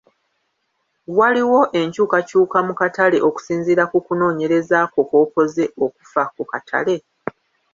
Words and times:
Waliwo 1.17 1.61
enkyukakyuka 1.81 2.57
mu 2.67 2.73
katale 2.79 3.17
okusinziira 3.27 3.83
ku 3.91 3.97
kunoonyereza 4.05 4.79
kwo 4.93 5.03
kw’okoze 5.09 5.63
okufa 5.85 6.23
ku 6.35 6.43
katale? 6.51 6.95